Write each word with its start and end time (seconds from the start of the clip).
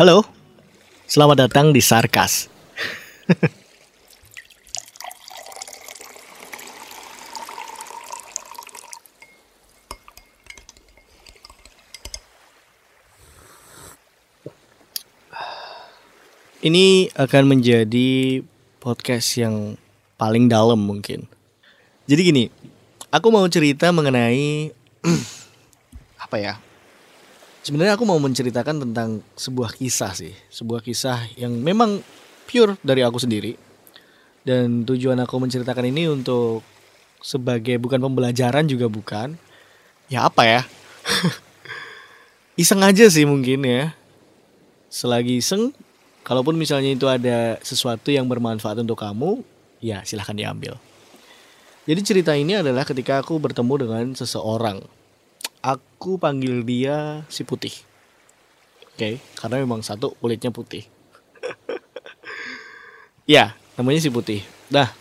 Halo, 0.00 0.24
selamat 1.04 1.44
datang 1.44 1.76
di 1.76 1.84
Sarkas. 1.84 2.48
Ini 16.64 17.12
akan 17.12 17.44
menjadi 17.44 18.40
podcast 18.80 19.36
yang 19.36 19.76
paling 20.16 20.48
dalam 20.48 20.80
mungkin. 20.80 21.28
Jadi 22.08 22.20
gini, 22.24 22.44
aku 23.12 23.28
mau 23.28 23.44
cerita 23.52 23.92
mengenai 23.92 24.72
apa 26.24 26.40
ya? 26.40 26.69
Sebenarnya 27.60 28.00
aku 28.00 28.08
mau 28.08 28.16
menceritakan 28.16 28.88
tentang 28.88 29.20
sebuah 29.36 29.76
kisah 29.76 30.16
sih, 30.16 30.32
sebuah 30.48 30.80
kisah 30.80 31.28
yang 31.36 31.52
memang 31.60 32.00
pure 32.48 32.80
dari 32.80 33.04
aku 33.04 33.20
sendiri. 33.20 33.52
Dan 34.40 34.88
tujuan 34.88 35.20
aku 35.20 35.36
menceritakan 35.36 35.84
ini 35.92 36.08
untuk 36.08 36.64
sebagai 37.20 37.76
bukan 37.76 38.00
pembelajaran 38.00 38.64
juga 38.64 38.88
bukan. 38.88 39.36
Ya 40.08 40.24
apa 40.24 40.42
ya? 40.48 40.62
iseng 42.62 42.80
aja 42.80 43.04
sih 43.12 43.28
mungkin 43.28 43.60
ya. 43.68 43.92
Selagi 44.88 45.44
iseng, 45.44 45.76
kalaupun 46.24 46.56
misalnya 46.56 46.96
itu 46.96 47.04
ada 47.12 47.60
sesuatu 47.60 48.08
yang 48.08 48.24
bermanfaat 48.24 48.80
untuk 48.80 48.96
kamu, 48.96 49.44
ya 49.84 50.00
silahkan 50.08 50.34
diambil. 50.34 50.80
Jadi 51.84 52.00
cerita 52.00 52.32
ini 52.32 52.56
adalah 52.56 52.88
ketika 52.88 53.20
aku 53.20 53.36
bertemu 53.36 53.74
dengan 53.84 54.04
seseorang 54.16 54.80
aku 55.60 56.16
panggil 56.16 56.64
dia 56.64 57.24
si 57.28 57.44
putih. 57.44 57.72
Oke, 58.92 58.96
okay, 58.96 59.14
karena 59.36 59.64
memang 59.64 59.80
satu 59.80 60.12
kulitnya 60.20 60.52
putih. 60.52 60.84
ya, 63.34 63.56
namanya 63.76 64.00
si 64.00 64.12
putih. 64.12 64.44
Nah, 64.68 64.92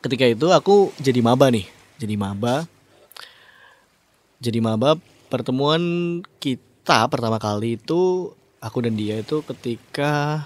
ketika 0.00 0.24
itu 0.24 0.48
aku 0.52 0.92
jadi 1.00 1.20
maba 1.20 1.52
nih, 1.52 1.68
jadi 2.00 2.14
maba. 2.16 2.64
Jadi 4.40 4.60
maba 4.60 5.00
pertemuan 5.32 5.80
kita 6.36 7.08
pertama 7.08 7.40
kali 7.40 7.80
itu 7.80 8.32
aku 8.60 8.84
dan 8.84 8.92
dia 8.92 9.20
itu 9.20 9.40
ketika 9.40 10.44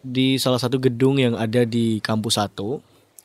di 0.00 0.40
salah 0.40 0.56
satu 0.56 0.80
gedung 0.80 1.20
yang 1.20 1.36
ada 1.36 1.68
di 1.68 2.00
kampus 2.00 2.40
satu 2.40 2.80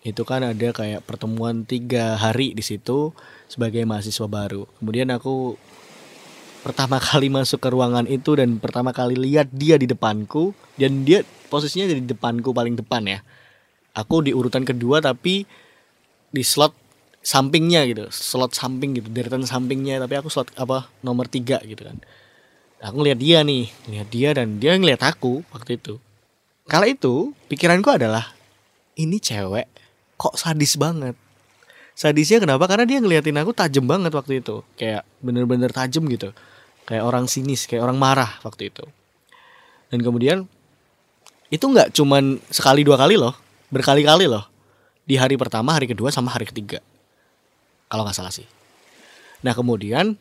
itu 0.05 0.21
kan 0.21 0.45
ada 0.45 0.69
kayak 0.69 1.01
pertemuan 1.01 1.65
tiga 1.65 2.13
hari 2.13 2.53
di 2.53 2.61
situ 2.61 3.09
sebagai 3.49 3.81
mahasiswa 3.89 4.29
baru. 4.29 4.69
Kemudian 4.77 5.09
aku 5.09 5.57
pertama 6.61 7.01
kali 7.09 7.33
masuk 7.33 7.57
ke 7.57 7.73
ruangan 7.73 8.05
itu 8.05 8.37
dan 8.37 8.61
pertama 8.61 8.93
kali 8.93 9.17
lihat 9.17 9.49
dia 9.49 9.81
di 9.81 9.89
depanku 9.89 10.53
dan 10.77 11.01
dia 11.01 11.25
posisinya 11.49 11.89
di 11.89 12.05
depanku 12.05 12.53
paling 12.53 12.77
depan 12.77 13.01
ya. 13.09 13.19
Aku 13.97 14.21
di 14.21 14.29
urutan 14.29 14.61
kedua 14.61 15.01
tapi 15.01 15.49
di 16.29 16.43
slot 16.45 16.77
sampingnya 17.25 17.89
gitu, 17.89 18.05
slot 18.13 18.53
samping 18.53 18.93
gitu, 18.93 19.09
deretan 19.09 19.41
sampingnya 19.41 19.97
tapi 19.97 20.21
aku 20.21 20.29
slot 20.29 20.53
apa 20.53 20.85
nomor 21.01 21.25
tiga 21.25 21.57
gitu 21.65 21.81
kan. 21.81 21.97
Aku 22.77 23.01
ngeliat 23.01 23.17
dia 23.17 23.41
nih, 23.41 23.73
ngeliat 23.89 24.09
dia 24.13 24.29
dan 24.37 24.61
dia 24.61 24.77
ngeliat 24.77 25.01
aku 25.01 25.41
waktu 25.49 25.81
itu. 25.81 25.97
Kala 26.69 26.85
itu 26.85 27.33
pikiranku 27.49 27.89
adalah 27.89 28.35
ini 28.99 29.17
cewek 29.17 29.84
kok 30.15 30.35
sadis 30.39 30.75
banget. 30.79 31.15
Sadisnya 31.95 32.43
kenapa? 32.43 32.67
Karena 32.67 32.83
dia 32.83 32.99
ngeliatin 32.99 33.39
aku 33.39 33.55
tajam 33.55 33.87
banget 33.87 34.11
waktu 34.11 34.43
itu. 34.43 34.59
Kayak 34.75 35.07
bener-bener 35.23 35.71
tajam 35.71 36.03
gitu. 36.11 36.35
Kayak 36.83 37.03
orang 37.07 37.25
sinis 37.31 37.63
kayak 37.63 37.87
orang 37.87 37.95
marah 37.95 38.35
waktu 38.43 38.67
itu. 38.67 38.83
Dan 39.87 40.03
kemudian 40.03 40.43
itu 41.47 41.63
nggak 41.63 41.95
cuman 41.95 42.43
sekali 42.51 42.83
dua 42.83 42.99
kali 42.99 43.15
loh. 43.15 43.31
Berkali-kali 43.71 44.27
loh. 44.27 44.43
Di 45.07 45.15
hari 45.15 45.39
pertama 45.39 45.71
hari 45.71 45.87
kedua 45.87 46.11
sama 46.11 46.35
hari 46.35 46.43
ketiga. 46.43 46.83
Kalau 47.87 48.03
nggak 48.03 48.17
salah 48.17 48.33
sih. 48.35 48.45
Nah 49.39 49.55
kemudian 49.55 50.19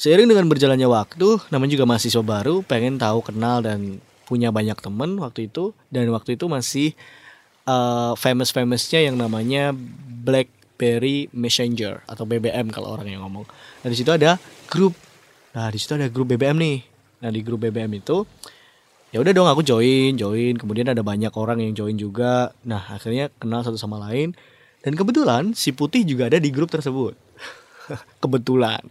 seiring 0.00 0.30
dengan 0.30 0.48
berjalannya 0.48 0.88
waktu 0.88 1.36
namanya 1.52 1.76
juga 1.76 1.84
mahasiswa 1.84 2.22
baru 2.24 2.64
pengen 2.64 2.96
tahu 2.96 3.28
kenal 3.28 3.60
dan 3.60 4.00
punya 4.24 4.48
banyak 4.48 4.78
temen 4.80 5.20
waktu 5.20 5.52
itu. 5.52 5.76
Dan 5.92 6.08
waktu 6.16 6.40
itu 6.40 6.48
masih 6.48 6.96
uh, 7.68 8.16
famous 8.16 8.48
famousnya 8.48 9.04
yang 9.04 9.20
namanya 9.20 9.76
Black 10.24 10.48
BlackBerry 10.78 11.26
Messenger 11.34 12.06
atau 12.06 12.22
BBM 12.22 12.70
kalau 12.70 12.94
orang 12.94 13.10
yang 13.10 13.26
ngomong. 13.26 13.42
Nah 13.82 13.88
di 13.90 13.98
situ 13.98 14.14
ada 14.14 14.38
grup. 14.70 14.94
Nah 15.50 15.66
di 15.74 15.78
situ 15.82 15.98
ada 15.98 16.06
grup 16.06 16.30
BBM 16.30 16.54
nih. 16.54 16.78
Nah 17.26 17.34
di 17.34 17.42
grup 17.42 17.66
BBM 17.66 17.98
itu 17.98 18.22
ya 19.10 19.18
udah 19.18 19.34
dong 19.34 19.50
aku 19.50 19.66
join, 19.66 20.14
join. 20.14 20.54
Kemudian 20.54 20.86
ada 20.86 21.02
banyak 21.02 21.34
orang 21.34 21.58
yang 21.66 21.74
join 21.74 21.98
juga. 21.98 22.54
Nah 22.62 22.94
akhirnya 22.94 23.34
kenal 23.42 23.66
satu 23.66 23.74
sama 23.74 23.98
lain. 24.06 24.38
Dan 24.86 24.94
kebetulan 24.94 25.50
si 25.58 25.74
Putih 25.74 26.06
juga 26.06 26.30
ada 26.30 26.38
di 26.38 26.54
grup 26.54 26.70
tersebut. 26.70 27.18
kebetulan. 28.22 28.86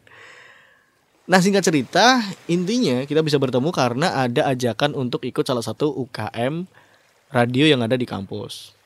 Nah 1.24 1.40
singkat 1.40 1.64
cerita 1.64 2.20
intinya 2.52 3.08
kita 3.08 3.24
bisa 3.24 3.40
bertemu 3.40 3.72
karena 3.72 4.28
ada 4.28 4.52
ajakan 4.52 4.92
untuk 4.92 5.24
ikut 5.24 5.48
salah 5.48 5.64
satu 5.64 5.96
UKM 5.96 6.68
radio 7.32 7.68
yang 7.68 7.84
ada 7.84 8.00
di 8.00 8.08
kampus. 8.08 8.78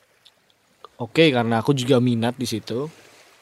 Oke 0.98 1.26
okay, 1.26 1.28
karena 1.34 1.62
aku 1.62 1.74
juga 1.74 1.98
minat 1.98 2.38
di 2.38 2.46
situ. 2.46 2.86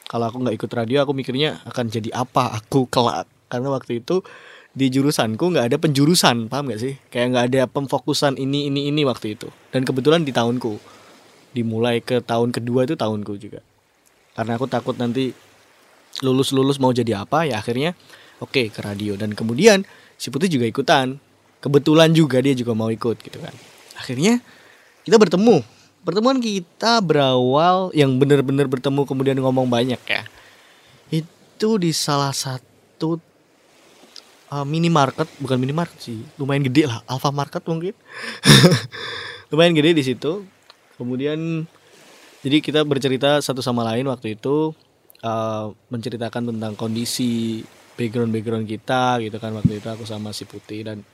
Kalau 0.09 0.25
aku 0.27 0.43
nggak 0.43 0.55
ikut 0.57 0.71
radio 0.73 1.05
aku 1.05 1.13
mikirnya 1.15 1.61
akan 1.65 1.85
jadi 1.87 2.09
apa? 2.13 2.57
Aku 2.57 2.89
kelak. 2.89 3.29
Karena 3.47 3.71
waktu 3.71 4.01
itu 4.03 4.25
di 4.71 4.87
jurusanku 4.87 5.51
nggak 5.51 5.67
ada 5.71 5.77
penjurusan 5.77 6.47
paham 6.47 6.71
nggak 6.71 6.81
sih? 6.81 6.93
Kayak 7.11 7.27
nggak 7.31 7.45
ada 7.53 7.61
pemfokusan 7.69 8.39
ini 8.39 8.67
ini 8.71 8.89
ini 8.89 9.01
waktu 9.07 9.39
itu. 9.39 9.47
Dan 9.71 9.85
kebetulan 9.87 10.25
di 10.25 10.33
tahunku. 10.33 10.79
Dimulai 11.51 11.99
ke 11.99 12.23
tahun 12.23 12.55
kedua 12.55 12.87
itu 12.87 12.95
tahunku 12.95 13.35
juga. 13.35 13.59
Karena 14.31 14.55
aku 14.55 14.65
takut 14.71 14.95
nanti 14.95 15.35
lulus 16.23 16.55
lulus 16.55 16.79
mau 16.79 16.95
jadi 16.95 17.23
apa 17.23 17.43
ya 17.47 17.59
akhirnya 17.59 17.91
oke 18.39 18.55
okay, 18.55 18.65
ke 18.71 18.79
radio. 18.79 19.19
Dan 19.19 19.35
kemudian 19.35 19.83
si 20.15 20.31
putih 20.31 20.47
juga 20.47 20.65
ikutan. 20.67 21.19
Kebetulan 21.61 22.09
juga 22.15 22.41
dia 22.41 22.57
juga 22.57 22.73
mau 22.73 22.89
ikut 22.89 23.21
gitu 23.21 23.37
kan. 23.37 23.53
Akhirnya 23.99 24.41
kita 25.05 25.17
bertemu. 25.17 25.65
Pertemuan 26.01 26.41
kita 26.41 26.97
berawal 26.97 27.93
yang 27.93 28.17
benar-benar 28.17 28.65
bertemu 28.65 29.05
kemudian 29.05 29.37
ngomong 29.37 29.69
banyak 29.69 30.01
ya. 30.01 30.25
Itu 31.13 31.77
di 31.77 31.93
salah 31.93 32.33
satu 32.33 33.21
uh, 34.49 34.65
minimarket. 34.65 35.29
Bukan 35.37 35.61
minimarket 35.61 35.99
sih 36.01 36.25
lumayan 36.41 36.65
gede 36.65 36.89
lah. 36.89 37.05
Alfa 37.05 37.29
Market 37.29 37.61
mungkin. 37.69 37.93
Lumayan 39.53 39.77
gede 39.77 39.93
di 39.93 40.03
situ. 40.05 40.41
Kemudian 40.97 41.69
jadi 42.41 42.57
kita 42.61 42.81
bercerita 42.81 43.37
satu 43.37 43.61
sama 43.61 43.85
lain 43.85 44.09
waktu 44.09 44.33
itu 44.37 44.73
uh, 45.21 45.69
menceritakan 45.93 46.49
tentang 46.49 46.73
kondisi 46.73 47.61
background 47.93 48.33
background 48.33 48.65
kita 48.65 49.21
gitu 49.21 49.37
kan 49.37 49.53
waktu 49.53 49.77
itu 49.77 49.85
aku 49.85 50.05
sama 50.09 50.33
si 50.33 50.49
Putih. 50.49 50.81
Dan 50.81 51.05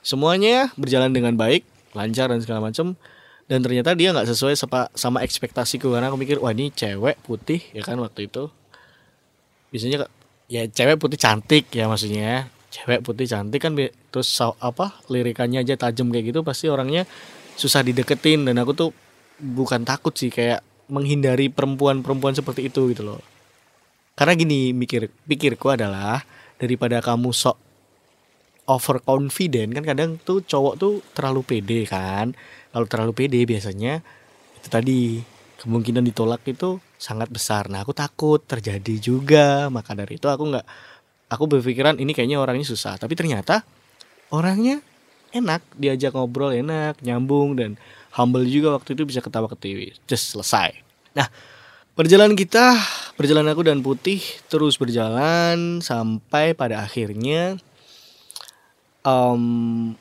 semuanya 0.00 0.72
berjalan 0.80 1.12
dengan 1.12 1.36
baik 1.36 1.79
lancar 1.96 2.30
dan 2.30 2.40
segala 2.42 2.70
macam 2.70 2.94
dan 3.50 3.66
ternyata 3.66 3.98
dia 3.98 4.14
nggak 4.14 4.30
sesuai 4.30 4.54
sama, 4.54 4.86
sama 4.94 5.18
ekspektasiku 5.26 5.90
karena 5.90 6.06
aku 6.06 6.14
mikir 6.22 6.38
wah 6.38 6.54
ini 6.54 6.70
cewek 6.70 7.18
putih 7.26 7.58
ya 7.74 7.82
kan 7.82 7.98
waktu 7.98 8.30
itu. 8.30 8.46
Biasanya 9.74 10.06
ya 10.46 10.70
cewek 10.70 11.02
putih 11.02 11.18
cantik 11.18 11.66
ya 11.74 11.90
maksudnya. 11.90 12.46
Cewek 12.70 13.02
putih 13.02 13.26
cantik 13.26 13.58
kan 13.58 13.74
terus 14.14 14.30
apa 14.38 15.02
lirikannya 15.10 15.66
aja 15.66 15.74
tajam 15.74 16.14
kayak 16.14 16.30
gitu 16.30 16.46
pasti 16.46 16.70
orangnya 16.70 17.10
susah 17.58 17.82
dideketin. 17.82 18.46
Dan 18.46 18.62
aku 18.62 18.70
tuh 18.70 18.90
bukan 19.42 19.82
takut 19.82 20.14
sih 20.14 20.30
kayak 20.30 20.62
menghindari 20.86 21.50
perempuan-perempuan 21.50 22.38
seperti 22.38 22.70
itu 22.70 22.86
gitu 22.94 23.02
loh. 23.02 23.18
Karena 24.14 24.38
gini 24.38 24.70
mikir 24.70 25.10
pikirku 25.26 25.74
adalah 25.74 26.22
daripada 26.54 27.02
kamu 27.02 27.34
sok 27.34 27.58
overconfident 28.70 29.74
kan 29.74 29.82
kadang 29.82 30.10
tuh 30.22 30.46
cowok 30.46 30.74
tuh 30.78 31.02
terlalu 31.10 31.42
pede 31.42 31.90
kan 31.90 32.30
kalau 32.70 32.86
terlalu 32.86 33.12
pede 33.26 33.42
biasanya 33.42 33.98
itu 34.62 34.68
tadi 34.70 35.00
kemungkinan 35.60 36.00
ditolak 36.08 36.40
itu 36.48 36.80
sangat 36.96 37.28
besar. 37.28 37.68
Nah 37.68 37.84
aku 37.84 37.92
takut 37.92 38.40
terjadi 38.40 38.96
juga. 38.96 39.68
Maka 39.68 39.92
dari 39.92 40.16
itu 40.16 40.28
aku 40.28 40.48
nggak, 40.48 40.66
aku 41.28 41.44
berpikiran 41.48 42.00
ini 42.00 42.16
kayaknya 42.16 42.40
orangnya 42.40 42.64
susah. 42.64 42.96
Tapi 42.96 43.12
ternyata 43.12 43.64
orangnya 44.32 44.80
enak, 45.36 45.60
diajak 45.76 46.16
ngobrol 46.16 46.56
enak, 46.56 47.00
nyambung 47.04 47.60
dan 47.60 47.76
humble 48.16 48.44
juga 48.48 48.76
waktu 48.76 48.96
itu 48.96 49.04
bisa 49.04 49.20
ketawa 49.20 49.48
ketiwi. 49.52 49.96
Just 50.08 50.32
selesai. 50.32 50.76
Nah 51.12 51.28
perjalanan 51.92 52.36
kita, 52.36 52.80
perjalanan 53.20 53.52
aku 53.52 53.64
dan 53.68 53.84
Putih 53.84 54.24
terus 54.48 54.80
berjalan 54.80 55.84
sampai 55.84 56.56
pada 56.56 56.80
akhirnya 56.80 57.60
um, 59.06 59.92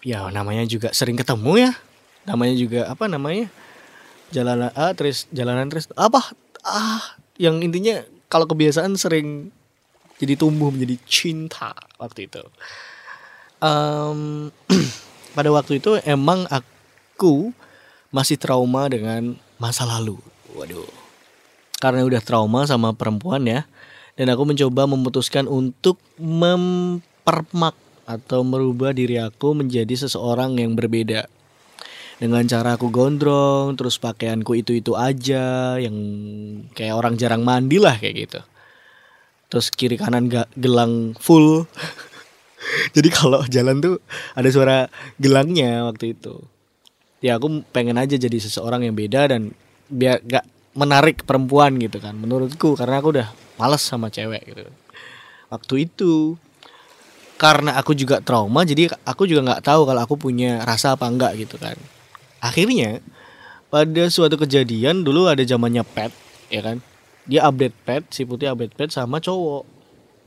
ya 0.00 0.28
namanya 0.32 0.64
juga 0.64 0.90
sering 0.96 1.18
ketemu 1.18 1.70
ya 1.70 1.72
namanya 2.24 2.54
juga 2.56 2.80
apa 2.88 3.04
namanya 3.08 3.48
jalanan 4.30 4.70
ah 4.76 4.92
terus 4.94 5.26
jalanan 5.34 5.66
terus 5.68 5.90
apa 5.98 6.32
ah 6.64 7.16
yang 7.40 7.60
intinya 7.60 8.04
kalau 8.30 8.46
kebiasaan 8.46 8.94
sering 8.96 9.50
jadi 10.20 10.36
tumbuh 10.36 10.68
menjadi 10.68 10.96
cinta 11.08 11.72
waktu 11.96 12.28
itu 12.28 12.44
um, 13.60 14.48
pada 15.36 15.48
waktu 15.52 15.78
itu 15.78 16.00
emang 16.04 16.48
aku 16.50 17.52
masih 18.10 18.36
trauma 18.36 18.90
dengan 18.90 19.38
masa 19.56 19.86
lalu. 19.86 20.18
Waduh. 20.56 20.88
Karena 21.78 22.04
udah 22.04 22.20
trauma 22.20 22.66
sama 22.66 22.92
perempuan 22.92 23.46
ya. 23.46 23.64
Dan 24.18 24.28
aku 24.28 24.44
mencoba 24.44 24.84
memutuskan 24.84 25.48
untuk 25.48 25.96
mempermak 27.20 27.76
atau 28.08 28.40
merubah 28.40 28.96
diri 28.96 29.20
aku 29.20 29.52
menjadi 29.52 30.08
seseorang 30.08 30.56
yang 30.56 30.72
berbeda. 30.72 31.28
Dengan 32.16 32.44
cara 32.48 32.76
aku 32.76 32.88
gondrong, 32.92 33.76
terus 33.76 33.96
pakaianku 33.96 34.52
itu-itu 34.56 34.92
aja, 34.96 35.76
yang 35.80 35.96
kayak 36.72 36.96
orang 36.96 37.16
jarang 37.16 37.44
mandi 37.44 37.80
lah 37.80 37.96
kayak 37.96 38.28
gitu. 38.28 38.40
Terus 39.52 39.72
kiri 39.72 39.96
kanan 40.00 40.28
gak 40.28 40.48
gelang 40.56 41.16
full. 41.16 41.64
Jadi 42.96 43.08
kalau 43.08 43.44
jalan 43.48 43.80
tuh 43.80 43.96
ada 44.36 44.48
suara 44.52 44.78
gelangnya 45.16 45.88
waktu 45.88 46.16
itu. 46.16 46.44
Ya 47.20 47.36
aku 47.36 47.64
pengen 47.72 48.00
aja 48.00 48.16
jadi 48.16 48.40
seseorang 48.40 48.80
yang 48.80 48.96
beda 48.96 49.28
dan 49.28 49.52
biar 49.92 50.24
gak 50.24 50.44
menarik 50.72 51.28
perempuan 51.28 51.76
gitu 51.76 52.00
kan 52.00 52.16
menurutku 52.16 52.80
karena 52.80 52.96
aku 52.96 53.12
udah 53.12 53.28
males 53.60 53.84
sama 53.84 54.08
cewek 54.08 54.40
gitu. 54.44 54.64
Waktu 55.52 55.74
itu 55.88 56.40
karena 57.40 57.72
aku 57.80 57.96
juga 57.96 58.20
trauma 58.20 58.68
jadi 58.68 58.92
aku 59.08 59.24
juga 59.24 59.40
nggak 59.48 59.64
tahu 59.64 59.88
kalau 59.88 60.04
aku 60.04 60.20
punya 60.20 60.60
rasa 60.68 60.92
apa 60.92 61.08
enggak 61.08 61.40
gitu 61.40 61.56
kan. 61.56 61.72
Akhirnya 62.44 63.00
pada 63.72 64.12
suatu 64.12 64.36
kejadian 64.36 65.00
dulu 65.00 65.24
ada 65.24 65.40
zamannya 65.40 65.80
pet 65.80 66.12
ya 66.52 66.60
kan. 66.60 66.84
Dia 67.24 67.48
update 67.48 67.76
pet, 67.88 68.04
si 68.12 68.28
putih 68.28 68.52
update 68.52 68.76
pet 68.76 68.92
sama 68.92 69.24
cowok 69.24 69.64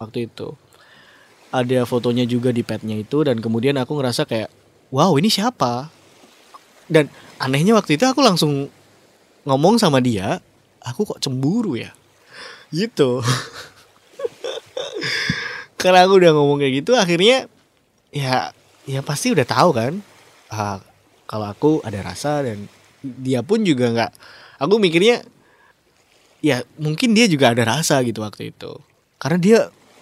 waktu 0.02 0.26
itu 0.26 0.58
ada 1.54 1.86
fotonya 1.86 2.26
juga 2.26 2.50
di 2.50 2.66
petnya 2.66 2.98
itu 2.98 3.22
dan 3.22 3.38
kemudian 3.38 3.78
aku 3.78 3.94
ngerasa 4.02 4.26
kayak 4.26 4.50
wow 4.90 5.14
ini 5.22 5.30
siapa 5.30 5.94
dan 6.90 7.14
anehnya 7.38 7.78
waktu 7.78 8.02
itu 8.02 8.10
aku 8.10 8.26
langsung 8.26 8.74
ngomong 9.46 9.78
sama 9.78 10.02
dia 10.02 10.42
aku 10.82 11.06
kok 11.06 11.22
cemburu 11.22 11.78
ya 11.78 11.94
gitu 12.74 13.22
karena 15.84 16.08
aku 16.08 16.14
udah 16.24 16.32
ngomong 16.32 16.64
kayak 16.64 16.74
gitu 16.80 16.96
akhirnya 16.96 17.52
ya 18.16 18.56
ya 18.88 19.04
pasti 19.04 19.36
udah 19.36 19.44
tahu 19.44 19.70
kan 19.76 20.00
uh, 20.56 20.80
kalau 21.28 21.52
aku 21.52 21.72
ada 21.84 22.00
rasa 22.00 22.40
dan 22.48 22.72
dia 23.04 23.44
pun 23.44 23.68
juga 23.68 23.92
nggak 23.92 24.12
aku 24.64 24.80
mikirnya 24.80 25.20
ya 26.44 26.60
mungkin 26.76 27.16
dia 27.16 27.26
juga 27.32 27.56
ada 27.56 27.64
rasa 27.64 28.04
gitu 28.04 28.20
waktu 28.20 28.52
itu. 28.52 28.72
Karena 29.18 29.38
dia 29.40 29.60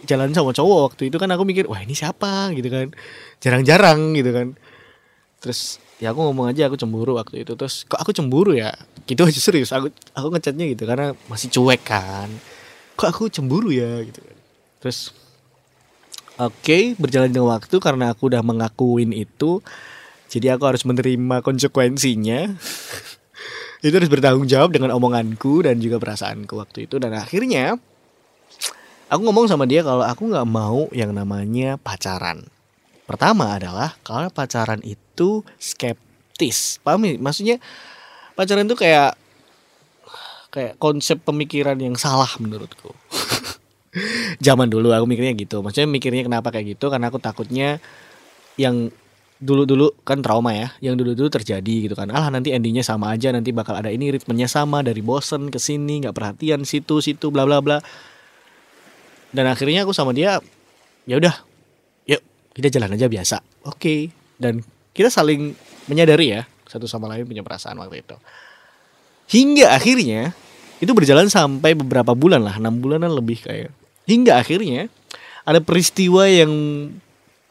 jalan 0.10 0.34
sama 0.34 0.50
cowok 0.58 0.80
waktu 0.92 1.14
itu 1.14 1.18
kan 1.22 1.30
aku 1.30 1.46
mikir 1.46 1.70
wah 1.70 1.78
ini 1.78 1.94
siapa? 1.94 2.50
gitu 2.58 2.68
kan. 2.74 2.90
Jarang-jarang 3.38 4.18
gitu 4.18 4.34
kan. 4.34 4.48
Terus 5.38 5.78
ya 6.02 6.10
aku 6.10 6.26
ngomong 6.26 6.50
aja 6.50 6.66
aku 6.66 6.82
cemburu 6.82 7.22
waktu 7.22 7.46
itu. 7.46 7.54
Terus 7.54 7.86
kok 7.86 8.02
aku 8.02 8.10
cemburu 8.10 8.58
ya? 8.58 8.74
Gitu 9.06 9.22
aja 9.22 9.38
serius. 9.40 9.70
Aku 9.70 9.94
aku 10.18 10.28
ngechatnya 10.34 10.66
gitu 10.74 10.90
karena 10.90 11.14
masih 11.30 11.54
cuek 11.54 11.86
kan. 11.86 12.28
Kok 12.98 13.08
aku 13.08 13.24
cemburu 13.30 13.70
ya? 13.70 14.02
gitu 14.02 14.26
kan. 14.26 14.38
Terus 14.82 15.14
oke 16.40 16.54
okay, 16.62 16.94
berjalan 16.96 17.34
dengan 17.34 17.52
waktu 17.52 17.76
karena 17.82 18.14
aku 18.14 18.32
udah 18.32 18.46
mengakuin 18.46 19.12
itu 19.12 19.60
jadi 20.32 20.56
aku 20.56 20.64
harus 20.72 20.88
menerima 20.88 21.44
konsekuensinya 21.44 22.56
itu 23.86 23.96
harus 23.98 24.12
bertanggung 24.14 24.46
jawab 24.46 24.72
dengan 24.72 24.94
omonganku 24.94 25.66
dan 25.66 25.82
juga 25.82 25.98
perasaanku 25.98 26.54
waktu 26.56 26.86
itu 26.86 27.02
dan 27.02 27.18
akhirnya 27.18 27.82
aku 29.12 29.22
ngomong 29.28 29.52
sama 29.52 29.68
dia 29.68 29.84
kalau 29.84 30.08
aku 30.08 30.32
nggak 30.32 30.48
mau 30.48 30.88
yang 30.96 31.12
namanya 31.12 31.76
pacaran. 31.76 32.48
Pertama 33.04 33.60
adalah 33.60 34.00
kalau 34.08 34.32
pacaran 34.32 34.80
itu 34.88 35.44
skeptis. 35.60 36.80
Paham 36.80 37.04
nih? 37.04 37.20
Maksudnya 37.20 37.60
pacaran 38.40 38.64
itu 38.64 38.80
kayak 38.80 39.20
kayak 40.48 40.80
konsep 40.80 41.20
pemikiran 41.28 41.76
yang 41.76 42.00
salah 42.00 42.32
menurutku. 42.40 42.96
Zaman 44.46 44.72
dulu 44.72 44.92
aku 44.96 45.06
mikirnya 45.08 45.36
gitu. 45.36 45.60
Maksudnya 45.60 45.90
mikirnya 45.90 46.24
kenapa 46.24 46.50
kayak 46.50 46.80
gitu? 46.80 46.88
Karena 46.88 47.12
aku 47.12 47.20
takutnya 47.20 47.84
yang 48.56 48.92
dulu-dulu 49.42 49.92
kan 50.06 50.22
trauma 50.22 50.54
ya, 50.54 50.70
yang 50.80 50.96
dulu-dulu 50.96 51.28
terjadi 51.28 51.90
gitu 51.90 51.96
kan. 51.98 52.08
Alah 52.14 52.30
nanti 52.30 52.54
endingnya 52.56 52.86
sama 52.86 53.12
aja, 53.12 53.34
nanti 53.34 53.52
bakal 53.52 53.76
ada 53.76 53.90
ini 53.90 54.14
ritmenya 54.14 54.46
sama 54.46 54.86
dari 54.86 55.02
bosen 55.02 55.50
ke 55.50 55.58
sini, 55.58 56.06
nggak 56.06 56.16
perhatian 56.16 56.64
situ 56.64 57.02
situ 57.02 57.34
bla 57.34 57.44
bla 57.44 57.60
bla 57.60 57.82
dan 59.32 59.48
akhirnya 59.48 59.88
aku 59.88 59.96
sama 59.96 60.12
dia 60.12 60.38
ya 61.08 61.16
udah 61.18 61.36
yuk 62.08 62.22
kita 62.56 62.68
jalan 62.80 62.94
aja 62.94 63.08
biasa 63.08 63.38
oke 63.66 63.80
okay. 63.80 64.00
dan 64.38 64.62
kita 64.92 65.08
saling 65.08 65.56
menyadari 65.88 66.36
ya 66.36 66.42
satu 66.68 66.86
sama 66.88 67.08
lain 67.08 67.28
punya 67.28 67.44
perasaan 67.44 67.80
waktu 67.80 68.04
itu 68.04 68.16
hingga 69.32 69.72
akhirnya 69.72 70.36
itu 70.84 70.92
berjalan 70.92 71.32
sampai 71.32 71.74
beberapa 71.74 72.12
bulan 72.12 72.44
lah 72.44 72.60
enam 72.60 72.78
bulanan 72.84 73.12
lebih 73.12 73.40
kayak 73.44 73.72
hingga 74.06 74.42
akhirnya 74.42 74.90
ada 75.46 75.60
peristiwa 75.62 76.30
yang 76.30 76.52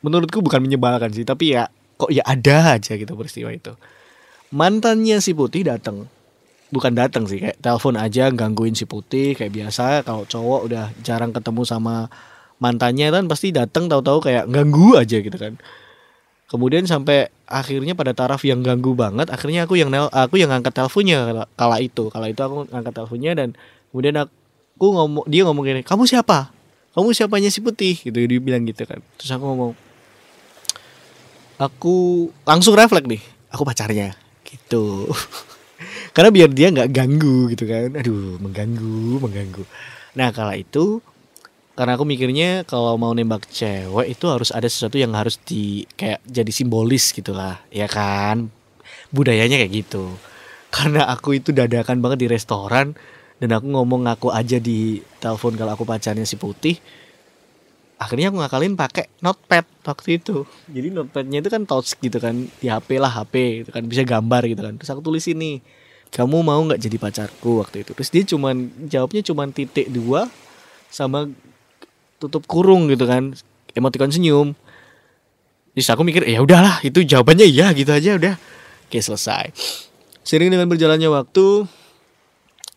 menurutku 0.00 0.40
bukan 0.40 0.64
menyebalkan 0.64 1.12
sih 1.12 1.26
tapi 1.26 1.54
ya 1.54 1.68
kok 2.00 2.08
ya 2.08 2.24
ada 2.24 2.80
aja 2.80 2.96
gitu 2.96 3.12
peristiwa 3.12 3.52
itu. 3.52 3.76
Mantannya 4.50 5.22
si 5.22 5.36
putih 5.36 5.62
datang 5.68 6.08
bukan 6.70 6.94
datang 6.94 7.26
sih 7.26 7.42
kayak 7.42 7.58
telepon 7.58 7.98
aja 7.98 8.30
gangguin 8.30 8.78
si 8.78 8.86
putih 8.86 9.34
kayak 9.34 9.52
biasa 9.52 10.06
kalau 10.06 10.22
cowok 10.24 10.60
udah 10.70 10.86
jarang 11.02 11.34
ketemu 11.34 11.62
sama 11.66 12.06
mantannya 12.62 13.10
kan 13.10 13.26
pasti 13.26 13.50
datang 13.50 13.90
tahu-tahu 13.90 14.22
kayak 14.30 14.46
ganggu 14.48 14.96
aja 14.96 15.18
gitu 15.18 15.34
kan. 15.36 15.58
Kemudian 16.50 16.82
sampai 16.82 17.30
akhirnya 17.46 17.94
pada 17.94 18.10
taraf 18.10 18.42
yang 18.42 18.62
ganggu 18.62 18.94
banget 18.98 19.30
akhirnya 19.30 19.66
aku 19.70 19.78
yang 19.78 19.90
aku 19.94 20.34
yang 20.38 20.50
ngangkat 20.50 20.74
teleponnya 20.74 21.46
kala 21.54 21.78
itu. 21.78 22.10
Kala 22.10 22.26
itu 22.30 22.40
aku 22.42 22.70
ngangkat 22.70 22.92
teleponnya 22.94 23.32
dan 23.38 23.48
kemudian 23.90 24.14
aku 24.26 24.32
ngomong 24.88 25.24
dia 25.28 25.44
ngomong 25.44 25.64
gini 25.68 25.82
kamu 25.84 26.08
siapa? 26.08 26.48
Kamu 26.96 27.12
siapanya 27.12 27.52
si 27.52 27.60
putih? 27.60 27.94
Gitu 28.00 28.16
dia 28.16 28.40
bilang 28.40 28.64
gitu 28.64 28.82
kan. 28.88 29.04
Terus 29.20 29.30
aku 29.36 29.44
ngomong 29.44 29.72
aku 31.60 31.96
langsung 32.48 32.72
refleks 32.72 33.04
nih 33.04 33.22
aku 33.52 33.62
pacarnya. 33.68 34.16
Gitu. 34.42 35.06
Karena 36.16 36.32
biar 36.32 36.50
dia 36.50 36.72
nggak 36.72 36.90
ganggu 36.90 37.52
gitu 37.52 37.68
kan. 37.68 37.92
Aduh 37.94 38.40
mengganggu 38.40 39.20
mengganggu. 39.20 39.62
Nah 40.16 40.32
kala 40.32 40.56
itu 40.56 41.04
karena 41.78 41.96
aku 41.96 42.04
mikirnya 42.04 42.66
kalau 42.68 42.98
mau 43.00 43.14
nembak 43.14 43.48
cewek 43.48 44.12
itu 44.12 44.24
harus 44.28 44.52
ada 44.52 44.68
sesuatu 44.68 45.00
yang 45.00 45.16
harus 45.16 45.40
di 45.40 45.88
kayak 45.96 46.20
jadi 46.26 46.50
simbolis 46.50 47.14
gitu 47.14 47.36
lah 47.36 47.60
ya 47.70 47.86
kan? 47.86 48.50
Budayanya 49.14 49.60
kayak 49.60 49.72
gitu. 49.86 50.10
Karena 50.70 51.06
aku 51.10 51.38
itu 51.38 51.50
dadakan 51.50 51.98
banget 52.02 52.26
di 52.26 52.28
restoran 52.30 52.94
dan 53.40 53.48
aku 53.56 53.66
ngomong 53.72 54.04
ngaku 54.04 54.28
aja 54.30 54.60
di 54.60 55.00
telepon 55.16 55.56
kalau 55.56 55.72
aku 55.72 55.88
pacarnya 55.88 56.28
si 56.28 56.36
putih 56.36 56.76
akhirnya 58.00 58.32
aku 58.32 58.40
ngakalin 58.40 58.74
pakai 58.80 59.12
notepad 59.20 59.68
waktu 59.84 60.16
itu. 60.16 60.48
Jadi 60.72 60.88
notepadnya 60.88 61.44
itu 61.44 61.50
kan 61.52 61.62
touch 61.68 62.00
gitu 62.00 62.16
kan 62.16 62.48
di 62.48 62.66
HP 62.72 62.96
lah 62.96 63.12
HP 63.12 63.64
itu 63.68 63.70
kan 63.70 63.84
bisa 63.84 64.02
gambar 64.08 64.48
gitu 64.48 64.64
kan. 64.64 64.74
Terus 64.80 64.90
aku 64.96 65.04
tulis 65.04 65.28
ini 65.28 65.60
kamu 66.08 66.40
mau 66.40 66.58
nggak 66.64 66.80
jadi 66.80 66.96
pacarku? 66.96 67.60
waktu 67.60 67.84
itu. 67.84 67.92
Terus 67.92 68.08
dia 68.08 68.24
cuman 68.24 68.72
jawabnya 68.88 69.20
cuman 69.20 69.52
titik 69.52 69.92
dua 69.92 70.32
sama 70.88 71.28
tutup 72.16 72.48
kurung 72.48 72.88
gitu 72.88 73.04
kan 73.04 73.36
emoticon 73.76 74.08
senyum. 74.08 74.48
Terus 75.76 75.92
aku 75.92 76.00
mikir 76.00 76.24
ya 76.24 76.40
udahlah 76.40 76.80
itu 76.80 77.04
jawabannya 77.04 77.44
iya 77.44 77.68
gitu 77.76 77.92
aja 77.92 78.16
udah. 78.16 78.34
Oke 78.88 78.98
selesai. 79.04 79.52
Sering 80.24 80.48
dengan 80.48 80.66
berjalannya 80.72 81.12
waktu 81.12 81.68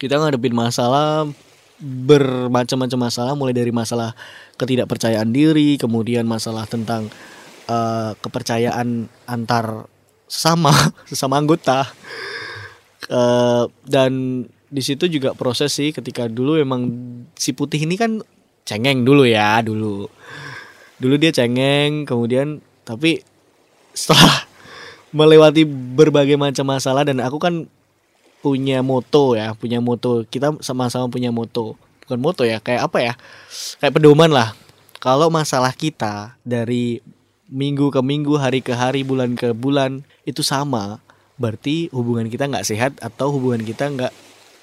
kita 0.04 0.20
ngadepin 0.20 0.52
masalah 0.52 1.24
bermacam-macam 1.80 3.08
masalah 3.08 3.34
mulai 3.40 3.56
dari 3.56 3.72
masalah 3.72 4.12
ketidakpercayaan 4.60 5.32
diri 5.32 5.80
kemudian 5.80 6.28
masalah 6.28 6.68
tentang 6.68 7.08
uh, 7.72 8.12
kepercayaan 8.20 9.08
antar 9.24 9.88
sesama 10.28 10.76
sesama 11.10 11.40
anggota. 11.40 11.88
Uh, 13.08 13.72
dan 13.88 14.44
di 14.68 14.84
situ 14.84 15.08
juga 15.08 15.32
proses 15.36 15.72
sih 15.72 15.96
ketika 15.96 16.28
dulu 16.28 16.60
emang 16.60 16.92
si 17.40 17.56
putih 17.56 17.84
ini 17.88 17.96
kan 17.96 18.20
cengeng 18.68 19.08
dulu 19.08 19.24
ya 19.24 19.64
dulu. 19.64 20.12
Dulu 21.00 21.16
dia 21.16 21.32
cengeng 21.32 22.04
kemudian 22.04 22.60
tapi 22.84 23.24
setelah 23.96 24.52
melewati 25.18 25.64
berbagai 25.68 26.36
macam 26.36 26.76
masalah 26.76 27.08
dan 27.08 27.24
aku 27.24 27.40
kan 27.40 27.72
punya 28.44 28.84
moto 28.84 29.40
ya 29.40 29.56
punya 29.56 29.80
moto. 29.80 30.28
Kita 30.28 30.60
sama-sama 30.60 31.08
punya 31.08 31.32
moto. 31.32 31.80
Bukan 32.04 32.20
moto 32.20 32.44
ya 32.44 32.60
kayak 32.60 32.92
apa 32.92 33.00
ya? 33.00 33.14
Kayak 33.80 33.94
pedoman 33.96 34.28
lah. 34.28 34.52
Kalau 35.00 35.32
masalah 35.32 35.72
kita 35.72 36.36
dari 36.44 37.00
minggu 37.48 37.88
ke 37.88 38.04
minggu 38.04 38.36
hari 38.36 38.60
ke 38.60 38.76
hari 38.76 39.08
bulan 39.08 39.40
ke 39.40 39.56
bulan 39.56 40.04
itu 40.28 40.44
sama. 40.44 41.00
Berarti 41.40 41.88
hubungan 41.96 42.28
kita 42.28 42.52
nggak 42.52 42.68
sehat 42.68 42.92
atau 43.00 43.32
hubungan 43.32 43.64
kita 43.64 43.88
nggak 43.88 44.14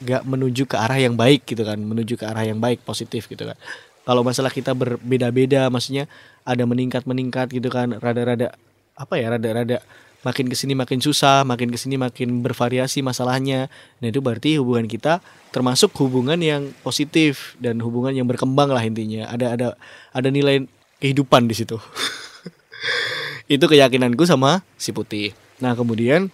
nggak 0.01 0.23
menuju 0.29 0.69
ke 0.69 0.77
arah 0.77 1.01
yang 1.01 1.17
baik 1.17 1.49
gitu 1.49 1.65
kan. 1.65 1.81
Menuju 1.81 2.21
ke 2.21 2.29
arah 2.29 2.45
yang 2.45 2.61
baik 2.61 2.85
positif 2.85 3.25
gitu 3.33 3.49
kan. 3.49 3.57
Kalau 4.05 4.21
masalah 4.21 4.53
kita 4.53 4.77
berbeda-beda 4.77 5.73
maksudnya 5.73 6.05
ada 6.45 6.65
meningkat-meningkat 6.69 7.53
gitu 7.53 7.69
kan 7.73 7.97
rada-rada 8.01 8.53
apa 8.97 9.15
ya 9.17 9.33
rada-rada 9.37 9.81
makin 10.21 10.53
ke 10.53 10.57
sini 10.57 10.77
makin 10.77 11.01
susah 11.01 11.49
makin 11.49 11.73
ke 11.73 11.79
sini 11.81 11.97
makin 11.97 12.45
bervariasi 12.45 13.01
masalahnya. 13.01 13.73
Nah 14.05 14.07
itu 14.13 14.21
berarti 14.21 14.61
hubungan 14.61 14.85
kita 14.85 15.25
termasuk 15.51 15.93
hubungan 15.99 16.37
yang 16.41 16.71
positif 16.85 17.57
dan 17.57 17.81
hubungan 17.81 18.13
yang 18.13 18.29
berkembang 18.29 18.69
lah 18.71 18.85
intinya. 18.85 19.29
Ada 19.33 19.57
ada 19.57 19.69
ada 20.13 20.29
nilai 20.29 20.69
kehidupan 21.01 21.49
di 21.49 21.55
situ. 21.57 21.81
Itu 23.51 23.67
keyakinanku 23.67 24.23
sama 24.31 24.63
si 24.79 24.95
putih. 24.95 25.35
Nah 25.59 25.75
kemudian 25.75 26.31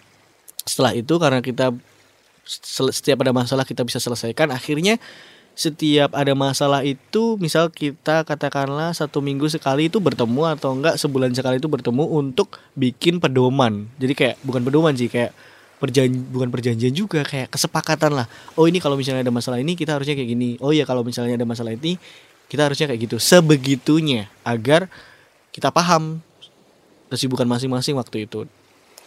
setelah 0.66 0.92
itu 0.92 1.16
karena 1.16 1.40
kita 1.40 1.72
setiap 2.44 3.24
ada 3.24 3.32
masalah 3.32 3.64
kita 3.66 3.82
bisa 3.82 3.98
selesaikan 3.98 4.52
akhirnya 4.54 5.00
setiap 5.56 6.12
ada 6.12 6.36
masalah 6.36 6.84
itu 6.84 7.40
misal 7.40 7.72
kita 7.72 8.28
katakanlah 8.28 8.92
satu 8.92 9.24
minggu 9.24 9.48
sekali 9.48 9.88
itu 9.88 9.96
bertemu 9.96 10.52
atau 10.52 10.76
enggak 10.76 11.00
sebulan 11.00 11.32
sekali 11.32 11.56
itu 11.56 11.64
bertemu 11.64 12.04
untuk 12.12 12.60
bikin 12.76 13.16
pedoman. 13.24 13.88
Jadi 13.96 14.12
kayak 14.12 14.36
bukan 14.44 14.60
pedoman 14.68 14.92
sih 14.92 15.08
kayak 15.08 15.32
perjanjian 15.80 16.28
bukan 16.28 16.52
perjanjian 16.52 16.92
juga 16.92 17.24
kayak 17.24 17.48
kesepakatan 17.48 18.12
lah. 18.20 18.28
Oh 18.52 18.68
ini 18.68 18.84
kalau 18.84 19.00
misalnya 19.00 19.24
ada 19.24 19.32
masalah 19.32 19.56
ini 19.56 19.72
kita 19.72 19.96
harusnya 19.96 20.12
kayak 20.12 20.28
gini. 20.28 20.60
Oh 20.60 20.76
ya 20.76 20.84
kalau 20.84 21.00
misalnya 21.00 21.40
ada 21.40 21.48
masalah 21.48 21.72
ini 21.72 21.96
kita 22.52 22.68
harusnya 22.68 22.92
kayak 22.92 23.08
gitu. 23.08 23.16
Sebegitunya 23.16 24.28
agar 24.44 24.92
kita 25.56 25.72
paham 25.72 26.20
kesibukan 27.08 27.48
masing-masing 27.48 27.96
waktu 27.96 28.28
itu. 28.28 28.44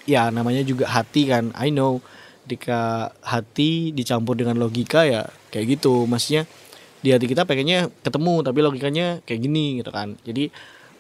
Ya 0.10 0.34
namanya 0.34 0.66
juga 0.66 0.90
hati 0.90 1.30
kan 1.30 1.54
I 1.54 1.70
know 1.70 2.02
ketika 2.50 3.14
hati 3.22 3.94
dicampur 3.94 4.34
dengan 4.34 4.58
logika 4.58 5.06
ya 5.06 5.30
kayak 5.54 5.78
gitu. 5.78 6.10
Maksudnya 6.10 6.50
di 7.06 7.14
hati 7.14 7.30
kita 7.30 7.46
pengennya 7.46 7.94
ketemu 8.02 8.42
tapi 8.42 8.60
logikanya 8.66 9.22
kayak 9.22 9.40
gini 9.46 9.78
gitu 9.78 9.94
kan. 9.94 10.18
Jadi 10.26 10.50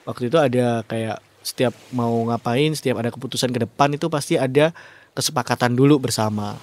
waktu 0.05 0.29
itu 0.29 0.37
ada 0.37 0.85
kayak 0.85 1.17
setiap 1.41 1.73
mau 1.89 2.13
ngapain 2.29 2.69
setiap 2.77 3.01
ada 3.01 3.09
keputusan 3.09 3.49
ke 3.49 3.65
depan 3.65 3.89
itu 3.97 4.05
pasti 4.13 4.37
ada 4.37 4.69
kesepakatan 5.17 5.73
dulu 5.73 5.97
bersama. 5.97 6.53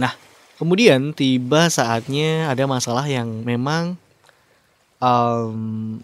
Nah 0.00 0.16
kemudian 0.56 1.12
tiba 1.12 1.68
saatnya 1.68 2.48
ada 2.48 2.64
masalah 2.64 3.04
yang 3.04 3.44
memang 3.44 4.00
um, 5.04 6.00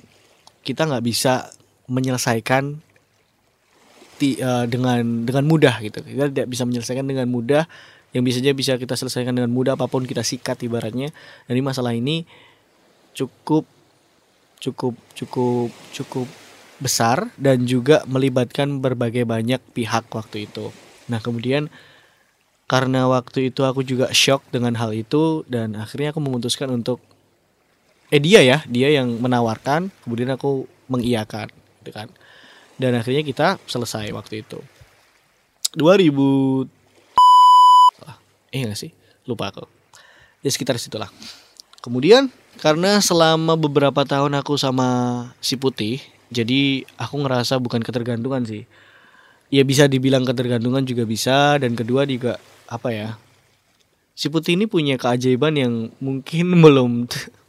kita 0.60 0.84
nggak 0.84 1.04
bisa 1.08 1.48
menyelesaikan 1.88 2.84
ti, 4.16 4.40
uh, 4.40 4.64
dengan 4.66 5.24
dengan 5.24 5.44
mudah 5.46 5.80
gitu. 5.84 6.02
Kita 6.02 6.32
tidak 6.32 6.46
bisa 6.48 6.64
menyelesaikan 6.64 7.06
dengan 7.06 7.28
mudah. 7.28 7.64
Yang 8.14 8.22
biasanya 8.32 8.52
bisa 8.56 8.72
kita 8.80 8.94
selesaikan 8.96 9.36
dengan 9.36 9.52
mudah 9.52 9.76
apa 9.76 9.86
pun 9.86 10.08
kita 10.08 10.24
sikat 10.24 10.64
ibaratnya. 10.64 11.12
Jadi 11.46 11.60
masalah 11.60 11.92
ini 11.92 12.24
cukup 13.12 13.68
cukup 14.60 14.94
cukup 15.12 15.68
cukup 15.92 16.28
besar 16.80 17.32
dan 17.40 17.64
juga 17.64 18.04
melibatkan 18.08 18.80
berbagai 18.80 19.24
banyak 19.24 19.60
pihak 19.72 20.08
waktu 20.12 20.48
itu. 20.48 20.72
Nah 21.08 21.20
kemudian 21.20 21.72
karena 22.66 23.06
waktu 23.06 23.54
itu 23.54 23.62
aku 23.62 23.86
juga 23.86 24.10
shock 24.10 24.42
dengan 24.50 24.74
hal 24.76 24.90
itu 24.90 25.46
dan 25.46 25.78
akhirnya 25.78 26.10
aku 26.10 26.18
memutuskan 26.18 26.66
untuk 26.74 26.98
eh 28.10 28.18
dia 28.18 28.42
ya 28.42 28.58
dia 28.66 28.90
yang 28.90 29.22
menawarkan 29.22 29.94
kemudian 30.02 30.34
aku 30.34 30.66
mengiyakan 30.90 31.50
gitu 31.82 31.90
kan 31.94 32.10
dan 32.76 32.96
akhirnya 32.96 33.24
kita 33.24 33.56
selesai 33.64 34.12
waktu 34.12 34.44
itu. 34.44 34.60
2000 35.76 36.68
eh 38.52 38.60
gak 38.64 38.78
sih? 38.78 38.92
Lupa 39.28 39.52
aku. 39.52 39.68
Ya 40.40 40.48
sekitar 40.52 40.80
situlah. 40.80 41.10
Kemudian 41.84 42.32
karena 42.60 43.00
selama 43.04 43.56
beberapa 43.56 44.04
tahun 44.08 44.40
aku 44.40 44.56
sama 44.56 44.88
si 45.44 45.60
putih 45.60 46.00
jadi 46.32 46.88
aku 46.96 47.20
ngerasa 47.20 47.60
bukan 47.60 47.84
ketergantungan 47.84 48.44
sih. 48.48 48.64
Ya 49.52 49.62
bisa 49.62 49.86
dibilang 49.86 50.26
ketergantungan 50.26 50.82
juga 50.82 51.06
bisa 51.06 51.54
dan 51.60 51.78
kedua 51.78 52.02
juga 52.08 52.40
apa 52.66 52.90
ya 52.90 53.14
si 54.16 54.32
putih 54.32 54.56
ini 54.56 54.64
punya 54.66 54.96
keajaiban 54.96 55.54
yang 55.54 55.74
mungkin 56.00 56.56
belum 56.64 57.06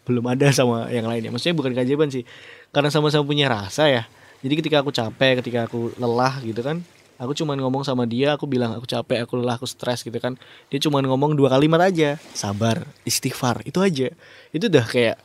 belum 0.08 0.26
ada 0.28 0.52
sama 0.52 0.92
yang 0.92 1.08
lainnya. 1.08 1.32
Maksudnya 1.32 1.56
bukan 1.56 1.72
keajaiban 1.74 2.12
sih 2.12 2.28
karena 2.76 2.92
sama-sama 2.92 3.24
punya 3.24 3.48
rasa 3.48 3.88
ya 3.88 4.04
jadi 4.46 4.54
ketika 4.60 4.78
aku 4.86 4.92
capek 4.94 5.42
ketika 5.42 5.66
aku 5.66 5.94
lelah 5.98 6.42
gitu 6.46 6.62
kan 6.62 6.82
aku 7.18 7.34
cuma 7.34 7.58
ngomong 7.58 7.82
sama 7.82 8.06
dia 8.06 8.38
aku 8.38 8.46
bilang 8.46 8.78
aku 8.78 8.86
capek 8.86 9.26
aku 9.26 9.42
lelah 9.42 9.58
aku 9.58 9.66
stres 9.66 10.06
gitu 10.06 10.16
kan. 10.22 10.38
Dia 10.70 10.80
cuma 10.82 11.02
ngomong 11.02 11.34
dua 11.34 11.50
kalimat 11.52 11.82
aja 11.82 12.22
sabar 12.32 12.86
istighfar 13.04 13.66
itu 13.66 13.82
aja. 13.82 14.14
Itu 14.54 14.70
udah 14.70 14.86
kayak 14.86 15.18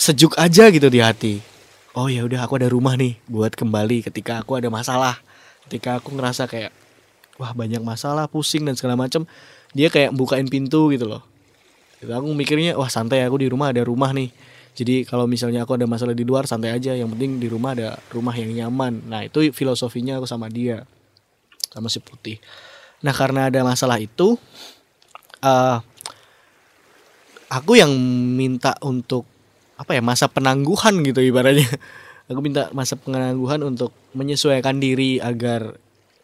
sejuk 0.00 0.34
aja 0.40 0.72
gitu 0.72 0.88
di 0.88 0.98
hati. 1.04 1.44
Oh 1.92 2.08
ya 2.08 2.24
udah 2.24 2.48
aku 2.48 2.56
ada 2.56 2.72
rumah 2.72 2.96
nih 2.96 3.20
buat 3.28 3.52
kembali 3.52 4.08
ketika 4.08 4.40
aku 4.40 4.56
ada 4.56 4.72
masalah. 4.72 5.20
Ketika 5.68 6.00
aku 6.00 6.16
ngerasa 6.16 6.48
kayak 6.48 6.72
wah 7.36 7.52
banyak 7.52 7.84
masalah 7.84 8.24
pusing 8.26 8.64
dan 8.64 8.74
segala 8.74 8.96
macam 8.96 9.28
dia 9.76 9.92
kayak 9.92 10.16
bukain 10.16 10.48
pintu 10.48 10.88
gitu 10.92 11.04
loh. 11.04 11.22
Aku 12.02 12.34
mikirnya 12.34 12.74
wah 12.74 12.90
santai 12.90 13.22
aku 13.22 13.38
di 13.38 13.46
rumah 13.46 13.70
ada 13.70 13.84
rumah 13.86 14.10
nih 14.10 14.34
jadi 14.72 15.04
kalau 15.04 15.28
misalnya 15.28 15.68
aku 15.68 15.76
ada 15.76 15.84
masalah 15.84 16.16
di 16.16 16.24
luar 16.24 16.48
santai 16.48 16.72
aja, 16.72 16.96
yang 16.96 17.12
penting 17.12 17.36
di 17.36 17.48
rumah 17.52 17.76
ada 17.76 18.00
rumah 18.08 18.32
yang 18.32 18.56
nyaman. 18.56 19.04
Nah, 19.04 19.20
itu 19.28 19.52
filosofinya 19.52 20.16
aku 20.16 20.24
sama 20.24 20.48
dia. 20.48 20.88
Sama 21.68 21.92
si 21.92 22.00
Putih. 22.00 22.40
Nah, 23.04 23.12
karena 23.12 23.52
ada 23.52 23.60
masalah 23.60 24.00
itu 24.00 24.40
uh, 25.44 25.76
aku 27.52 27.76
yang 27.76 27.92
minta 28.32 28.72
untuk 28.80 29.28
apa 29.76 29.92
ya, 29.92 30.00
masa 30.00 30.32
penangguhan 30.32 31.04
gitu 31.04 31.20
ibaratnya. 31.20 31.68
Aku 32.30 32.38
minta 32.38 32.70
masa 32.70 32.94
penangguhan 32.94 33.60
untuk 33.66 33.90
menyesuaikan 34.14 34.78
diri 34.78 35.18
agar 35.18 35.74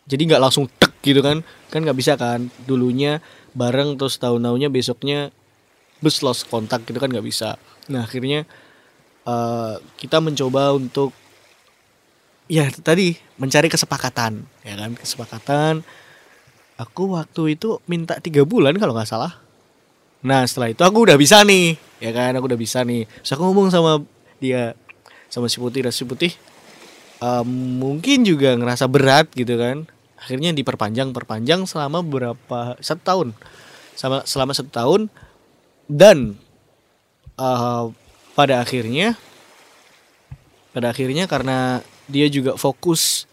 jadi 0.08 0.22
nggak 0.24 0.40
langsung 0.40 0.70
tek 0.80 0.94
gitu 1.04 1.20
kan 1.20 1.44
kan 1.68 1.84
nggak 1.84 1.98
bisa 1.98 2.14
kan 2.14 2.48
dulunya 2.64 3.20
bareng 3.52 3.98
terus 3.98 4.16
tahun-tahunnya 4.22 4.72
besoknya 4.72 5.34
bus 6.00 6.22
lost 6.24 6.46
kontak 6.48 6.86
gitu 6.88 6.96
kan 6.96 7.12
nggak 7.12 7.26
bisa 7.26 7.60
nah 7.88 8.04
akhirnya 8.04 8.44
uh, 9.28 9.80
kita 9.96 10.20
mencoba 10.20 10.76
untuk 10.76 11.12
ya 12.48 12.68
tadi 12.72 13.16
mencari 13.36 13.68
kesepakatan 13.68 14.44
ya 14.64 14.74
kan? 14.76 14.96
Kesepakatan 14.96 15.84
aku 16.80 17.18
waktu 17.18 17.58
itu 17.58 17.82
minta 17.84 18.16
tiga 18.22 18.46
bulan 18.48 18.76
kalau 18.80 18.96
nggak 18.96 19.10
salah. 19.10 19.36
Nah 20.24 20.46
setelah 20.48 20.72
itu 20.72 20.82
aku 20.82 21.04
udah 21.04 21.16
bisa 21.20 21.44
nih 21.44 21.76
ya 22.00 22.10
kan? 22.16 22.32
Aku 22.40 22.48
udah 22.48 22.58
bisa 22.58 22.82
nih. 22.82 23.04
So 23.20 23.36
aku 23.36 23.44
ngomong 23.52 23.68
sama 23.68 24.00
dia 24.40 24.72
sama 25.28 25.50
si 25.52 25.60
putih 25.60 25.84
dan 25.84 25.92
si 25.92 26.08
putih 26.08 26.32
um, 27.20 27.48
mungkin 27.78 28.24
juga 28.24 28.56
ngerasa 28.56 28.88
berat 28.88 29.28
gitu 29.36 29.60
kan? 29.60 29.84
Akhirnya 30.18 30.50
diperpanjang 30.50 31.14
perpanjang 31.14 31.68
selama 31.68 32.02
beberapa 32.02 32.74
satu 32.80 33.02
tahun. 33.04 33.28
Sama 33.94 34.22
selama 34.24 34.54
satu 34.54 34.70
tahun 34.70 35.00
dan 35.90 36.38
uh, 37.38 37.94
pada 38.34 38.60
akhirnya 38.60 39.16
pada 40.74 40.92
akhirnya 40.92 41.24
karena 41.24 41.80
dia 42.10 42.28
juga 42.28 42.58
fokus 42.60 43.24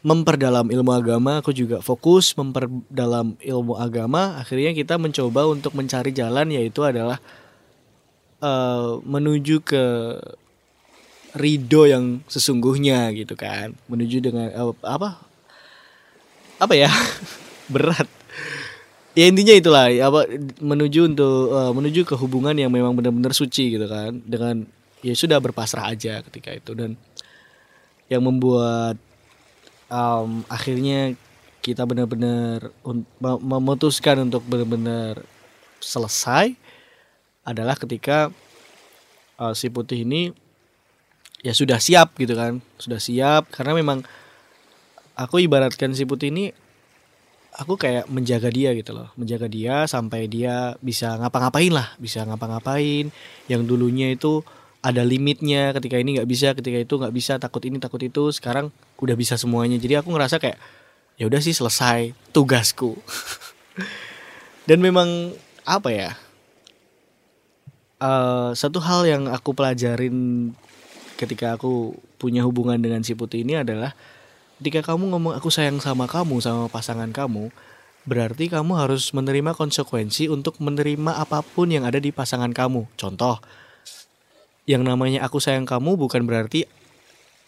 memperdalam 0.00 0.66
ilmu 0.72 0.90
agama 0.96 1.44
aku 1.44 1.52
juga 1.52 1.84
fokus 1.84 2.32
memperdalam 2.32 3.36
ilmu 3.36 3.76
agama 3.76 4.40
akhirnya 4.40 4.72
kita 4.72 4.96
mencoba 4.96 5.44
untuk 5.46 5.76
mencari 5.76 6.10
jalan 6.10 6.48
yaitu 6.50 6.80
adalah 6.80 7.20
uh, 8.40 8.98
menuju 9.04 9.60
ke 9.62 9.84
ridho 11.36 11.86
yang 11.86 12.24
sesungguhnya 12.26 13.14
gitu 13.14 13.38
kan. 13.38 13.76
Menuju 13.86 14.18
dengan 14.18 14.50
uh, 14.50 14.74
apa? 14.82 15.22
Apa 16.58 16.74
ya? 16.74 16.90
Berat 17.72 18.08
ya 19.14 19.24
intinya 19.26 19.54
itulah 19.54 19.86
ya, 19.90 20.06
apa 20.06 20.26
menuju 20.62 21.00
untuk 21.14 21.50
uh, 21.50 21.72
menuju 21.74 22.06
ke 22.06 22.14
hubungan 22.14 22.54
yang 22.54 22.70
memang 22.70 22.94
benar-benar 22.94 23.34
suci 23.34 23.74
gitu 23.74 23.86
kan. 23.90 24.22
Dengan 24.22 24.66
ya 25.02 25.14
sudah 25.16 25.38
berpasrah 25.42 25.90
aja 25.90 26.22
ketika 26.30 26.54
itu. 26.54 26.72
Dan 26.76 26.94
yang 28.10 28.22
membuat 28.26 28.98
um, 29.90 30.42
akhirnya 30.50 31.14
kita 31.60 31.84
benar-benar 31.84 32.72
memutuskan 33.20 34.24
untuk 34.24 34.40
benar-benar 34.48 35.20
selesai 35.80 36.56
adalah 37.44 37.76
ketika 37.76 38.32
uh, 39.36 39.52
si 39.52 39.68
putih 39.68 40.08
ini 40.08 40.32
ya 41.44 41.52
sudah 41.52 41.76
siap 41.76 42.16
gitu 42.16 42.32
kan. 42.38 42.64
Sudah 42.80 43.00
siap 43.02 43.50
karena 43.52 43.76
memang 43.76 44.06
aku 45.18 45.42
ibaratkan 45.44 45.92
si 45.92 46.08
putih 46.08 46.32
ini 46.32 46.56
aku 47.56 47.74
kayak 47.80 48.06
menjaga 48.10 48.50
dia 48.50 48.70
gitu 48.74 48.94
loh. 48.94 49.08
Menjaga 49.18 49.46
dia 49.50 49.88
sampai 49.90 50.26
dia 50.30 50.74
bisa 50.84 51.16
ngapa-ngapain 51.18 51.72
lah. 51.72 51.94
Bisa 51.98 52.22
ngapa-ngapain. 52.26 53.10
Yang 53.50 53.62
dulunya 53.66 54.12
itu 54.14 54.44
ada 54.82 55.02
limitnya. 55.02 55.74
Ketika 55.74 55.98
ini 55.98 56.18
nggak 56.20 56.28
bisa 56.30 56.54
ketika 56.54 56.78
itu 56.78 56.94
nggak 56.98 57.14
bisa 57.14 57.38
takut 57.40 57.62
ini 57.66 57.82
takut 57.82 58.00
itu. 58.02 58.30
Sekarang 58.30 58.70
udah 59.00 59.16
bisa 59.18 59.34
semuanya. 59.40 59.80
Jadi 59.80 59.98
aku 59.98 60.14
ngerasa 60.14 60.38
kayak 60.38 60.58
ya 61.18 61.26
udah 61.26 61.40
sih 61.42 61.54
selesai 61.56 62.12
tugasku. 62.30 62.98
Dan 64.68 64.84
memang 64.84 65.34
apa 65.66 65.90
ya 65.92 66.10
uh, 68.00 68.50
satu 68.56 68.80
hal 68.82 69.06
yang 69.06 69.22
aku 69.28 69.52
pelajarin 69.52 70.50
ketika 71.20 71.54
aku 71.54 71.94
punya 72.16 72.42
hubungan 72.48 72.80
dengan 72.80 73.04
si 73.04 73.12
putih 73.12 73.44
ini 73.44 73.60
adalah 73.60 73.92
ketika 74.60 74.92
kamu 74.92 75.16
ngomong 75.16 75.32
aku 75.32 75.48
sayang 75.48 75.80
sama 75.80 76.04
kamu 76.04 76.36
sama 76.44 76.68
pasangan 76.68 77.08
kamu 77.16 77.48
berarti 78.04 78.52
kamu 78.52 78.76
harus 78.76 79.08
menerima 79.16 79.56
konsekuensi 79.56 80.28
untuk 80.28 80.60
menerima 80.60 81.16
apa 81.16 81.40
pun 81.40 81.72
yang 81.72 81.88
ada 81.88 81.96
di 81.96 82.12
pasangan 82.12 82.52
kamu. 82.52 82.84
Contoh 83.00 83.40
yang 84.68 84.84
namanya 84.84 85.24
aku 85.24 85.40
sayang 85.40 85.64
kamu 85.64 85.96
bukan 85.96 86.28
berarti 86.28 86.68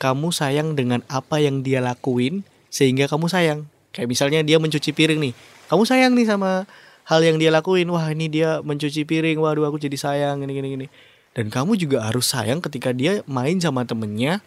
kamu 0.00 0.32
sayang 0.32 0.72
dengan 0.72 1.04
apa 1.12 1.36
yang 1.36 1.60
dia 1.60 1.84
lakuin 1.84 2.48
sehingga 2.72 3.04
kamu 3.12 3.28
sayang. 3.28 3.68
Kayak 3.92 4.08
misalnya 4.08 4.40
dia 4.40 4.56
mencuci 4.56 4.96
piring 4.96 5.20
nih. 5.20 5.34
Kamu 5.68 5.84
sayang 5.84 6.16
nih 6.16 6.24
sama 6.24 6.64
hal 7.04 7.20
yang 7.20 7.36
dia 7.36 7.52
lakuin. 7.52 7.92
Wah 7.92 8.08
ini 8.08 8.32
dia 8.32 8.64
mencuci 8.64 9.04
piring. 9.04 9.36
Waduh 9.36 9.68
aku 9.68 9.76
jadi 9.76 10.00
sayang. 10.00 10.40
Gini 10.40 10.52
gini 10.56 10.68
gini. 10.80 10.86
Dan 11.36 11.52
kamu 11.52 11.76
juga 11.76 12.08
harus 12.08 12.32
sayang 12.32 12.64
ketika 12.64 12.96
dia 12.96 13.20
main 13.28 13.60
sama 13.60 13.84
temennya 13.84 14.40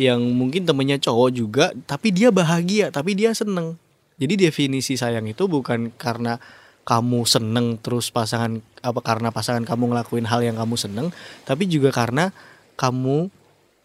yang 0.00 0.20
mungkin 0.32 0.64
temennya 0.64 0.96
cowok 0.96 1.30
juga 1.32 1.66
tapi 1.84 2.12
dia 2.14 2.32
bahagia 2.32 2.88
tapi 2.88 3.12
dia 3.12 3.36
seneng. 3.36 3.76
Jadi 4.16 4.48
definisi 4.48 4.94
sayang 4.94 5.26
itu 5.26 5.48
bukan 5.50 5.92
karena 5.98 6.38
kamu 6.82 7.22
seneng 7.26 7.78
terus 7.78 8.10
pasangan 8.10 8.58
apa 8.82 9.00
karena 9.02 9.30
pasangan 9.30 9.62
kamu 9.62 9.94
ngelakuin 9.94 10.26
hal 10.26 10.42
yang 10.42 10.58
kamu 10.58 10.74
seneng 10.74 11.14
tapi 11.46 11.70
juga 11.70 11.94
karena 11.94 12.34
kamu 12.74 13.30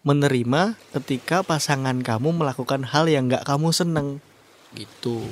menerima 0.07 0.79
ketika 0.95 1.43
pasangan 1.43 1.99
kamu 1.99 2.31
melakukan 2.31 2.87
hal 2.87 3.11
yang 3.11 3.27
gak 3.27 3.43
kamu 3.43 3.75
seneng. 3.75 4.23
Gitu. 4.71 5.27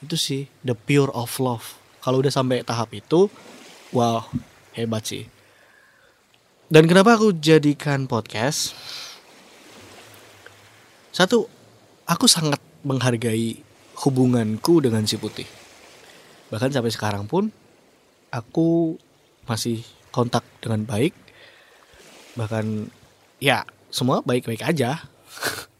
Itu 0.00 0.16
sih 0.16 0.48
the 0.64 0.72
pure 0.72 1.12
of 1.12 1.36
love. 1.36 1.76
Kalau 2.00 2.24
udah 2.24 2.32
sampai 2.32 2.64
tahap 2.64 2.94
itu 2.96 3.28
wow 3.92 4.24
hebat 4.72 5.04
sih. 5.04 5.28
Dan 6.66 6.88
kenapa 6.90 7.14
aku 7.14 7.36
jadikan 7.36 8.10
podcast 8.10 8.74
satu 11.16 11.48
aku 12.04 12.28
sangat 12.28 12.60
menghargai 12.84 13.56
hubunganku 14.04 14.84
dengan 14.84 15.08
si 15.08 15.16
putih. 15.16 15.48
Bahkan 16.52 16.76
sampai 16.76 16.92
sekarang 16.92 17.24
pun 17.24 17.48
aku 18.28 19.00
masih 19.48 19.80
kontak 20.12 20.44
dengan 20.60 20.84
baik. 20.84 21.16
Bahkan 22.36 22.92
ya 23.40 23.64
semua 23.88 24.20
baik-baik 24.20 24.60
aja. 24.60 25.00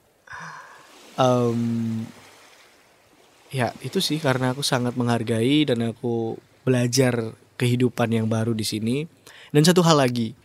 Um, 1.16 2.05
ya 3.49 3.73
itu 3.81 4.05
sih 4.05 4.21
karena 4.21 4.52
aku 4.52 4.61
sangat 4.61 5.00
menghargai 5.00 5.64
dan 5.64 5.81
aku 5.81 6.37
belajar 6.61 7.33
kehidupan 7.57 8.12
yang 8.12 8.28
baru 8.28 8.52
di 8.52 8.69
sini. 8.69 9.09
Dan 9.49 9.64
satu 9.64 9.81
hal 9.81 9.97
lagi 9.97 10.37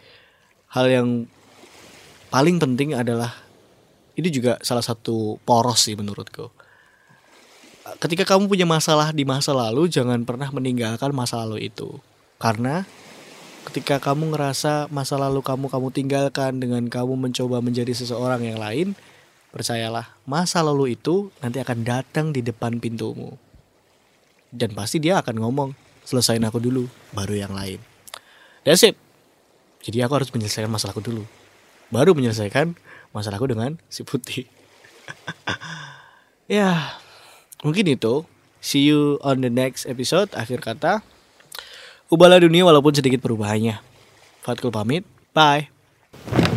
hal 0.71 0.87
yang 0.87 1.27
paling 2.31 2.55
penting 2.55 2.95
adalah 2.95 3.35
ini 4.21 4.29
juga 4.29 4.61
salah 4.61 4.85
satu 4.85 5.41
poros 5.41 5.81
sih 5.89 5.97
menurutku. 5.97 6.53
Ketika 7.97 8.23
kamu 8.23 8.45
punya 8.45 8.69
masalah 8.69 9.09
di 9.09 9.25
masa 9.25 9.57
lalu, 9.57 9.89
jangan 9.89 10.21
pernah 10.21 10.53
meninggalkan 10.53 11.09
masa 11.11 11.41
lalu 11.41 11.65
itu. 11.65 11.97
Karena 12.37 12.85
ketika 13.65 13.97
kamu 13.97 14.37
ngerasa 14.37 14.93
masa 14.93 15.17
lalu 15.17 15.41
kamu 15.41 15.65
kamu 15.65 15.87
tinggalkan 15.89 16.61
dengan 16.61 16.85
kamu 16.85 17.17
mencoba 17.17 17.57
menjadi 17.59 17.89
seseorang 17.97 18.45
yang 18.45 18.61
lain, 18.61 18.93
percayalah, 19.49 20.13
masa 20.29 20.61
lalu 20.61 20.93
itu 20.93 21.33
nanti 21.41 21.57
akan 21.57 21.81
datang 21.81 22.29
di 22.29 22.45
depan 22.45 22.77
pintumu. 22.77 23.35
Dan 24.53 24.77
pasti 24.77 25.01
dia 25.01 25.17
akan 25.17 25.41
ngomong, 25.41 25.69
"Selesain 26.05 26.41
aku 26.45 26.61
dulu, 26.61 26.85
baru 27.17 27.33
yang 27.33 27.53
lain." 27.57 27.81
That's 28.61 28.85
it. 28.85 28.93
Jadi 29.81 30.05
aku 30.05 30.21
harus 30.21 30.29
menyelesaikan 30.29 30.69
masalahku 30.69 31.01
dulu. 31.01 31.25
Baru 31.89 32.13
menyelesaikan 32.13 32.77
masalahku 33.11 33.47
dengan 33.47 33.79
si 33.87 34.03
putih. 34.03 34.47
ya, 36.51 36.99
mungkin 37.63 37.87
itu. 37.87 38.27
See 38.61 38.85
you 38.85 39.17
on 39.25 39.41
the 39.41 39.49
next 39.49 39.89
episode. 39.89 40.29
Akhir 40.37 40.61
kata, 40.61 41.01
ubahlah 42.13 42.43
dunia 42.43 42.61
walaupun 42.61 42.93
sedikit 42.93 43.23
perubahannya. 43.25 43.81
Fatkul 44.45 44.69
pamit. 44.69 45.01
Bye. 45.33 46.50